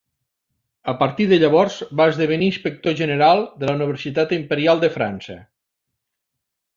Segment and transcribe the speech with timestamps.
[0.93, 5.37] A partir de llavors, va esdevenir inspector general de la Universitat Imperial de França.